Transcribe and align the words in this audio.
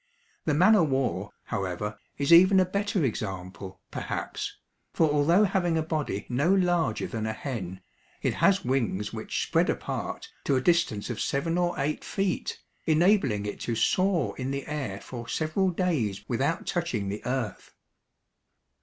The 0.45 0.55
man 0.55 0.75
o' 0.75 0.81
war, 0.83 1.29
however, 1.43 1.99
is 2.17 2.33
even 2.33 2.59
a 2.59 2.65
better 2.65 3.05
example, 3.05 3.79
perhaps, 3.91 4.57
for 4.91 5.07
although 5.07 5.43
having 5.43 5.77
a 5.77 5.83
body 5.83 6.25
no 6.27 6.51
larger 6.51 7.05
than 7.05 7.27
a 7.27 7.33
hen, 7.33 7.81
it 8.23 8.33
has 8.33 8.65
wings 8.65 9.13
which 9.13 9.43
spread 9.43 9.69
apart 9.69 10.27
to 10.45 10.55
a 10.55 10.59
distance 10.61 11.11
of 11.11 11.21
seven 11.21 11.55
or 11.55 11.79
eight 11.79 12.03
feet, 12.03 12.59
enabling 12.87 13.45
it 13.45 13.59
to 13.59 13.75
soar 13.75 14.35
in 14.39 14.49
the 14.49 14.65
air 14.65 14.99
for 14.99 15.27
several 15.29 15.69
days 15.69 16.25
without 16.27 16.65
touching 16.65 17.07
the 17.09 17.23
earth. 17.23 17.75